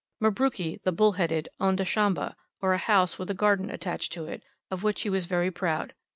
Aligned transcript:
Mabruki 0.19 0.81
the 0.81 0.91
"Bull 0.91 1.11
headed," 1.11 1.47
owned 1.59 1.79
a 1.79 1.85
shamba 1.85 2.33
(or 2.59 2.73
a 2.73 2.79
house 2.79 3.19
with 3.19 3.29
a 3.29 3.35
garden 3.35 3.69
attached 3.69 4.11
to 4.13 4.25
it), 4.25 4.41
of 4.71 4.81
which 4.81 5.03
he 5.03 5.11
was 5.11 5.27
very 5.27 5.51
proud. 5.51 5.93